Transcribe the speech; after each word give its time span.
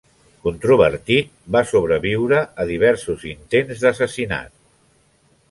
Controvertit, 0.45 1.29
va 1.55 1.61
sobreviure 1.73 2.41
a 2.65 2.67
diversos 2.71 3.27
intents 3.35 3.85
d'assassinat. 3.87 4.59